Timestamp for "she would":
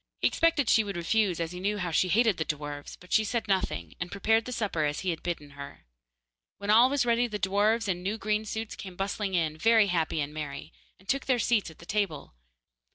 0.67-0.95